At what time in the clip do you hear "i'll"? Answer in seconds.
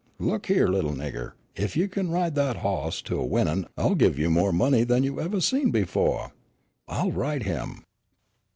3.77-3.93, 6.87-7.11